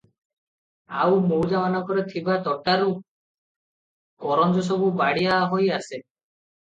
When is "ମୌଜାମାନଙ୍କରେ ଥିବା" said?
1.31-2.37